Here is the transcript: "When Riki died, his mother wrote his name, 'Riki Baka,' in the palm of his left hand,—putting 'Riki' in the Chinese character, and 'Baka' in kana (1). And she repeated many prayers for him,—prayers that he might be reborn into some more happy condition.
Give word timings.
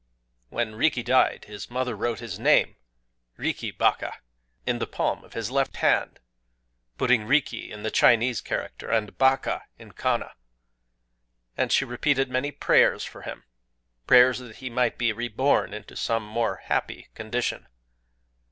"When 0.49 0.73
Riki 0.73 1.03
died, 1.03 1.45
his 1.45 1.69
mother 1.69 1.95
wrote 1.95 2.21
his 2.21 2.39
name, 2.39 2.75
'Riki 3.37 3.69
Baka,' 3.69 4.15
in 4.65 4.79
the 4.79 4.87
palm 4.87 5.23
of 5.23 5.33
his 5.33 5.51
left 5.51 5.77
hand,—putting 5.77 7.27
'Riki' 7.27 7.71
in 7.71 7.83
the 7.83 7.91
Chinese 7.91 8.41
character, 8.41 8.89
and 8.89 9.15
'Baka' 9.15 9.61
in 9.77 9.91
kana 9.91 10.33
(1). 11.53 11.53
And 11.57 11.71
she 11.71 11.85
repeated 11.85 12.31
many 12.31 12.49
prayers 12.49 13.03
for 13.03 13.21
him,—prayers 13.21 14.39
that 14.39 14.55
he 14.55 14.71
might 14.71 14.97
be 14.97 15.13
reborn 15.13 15.71
into 15.71 15.95
some 15.95 16.25
more 16.25 16.61
happy 16.65 17.09
condition. 17.13 17.67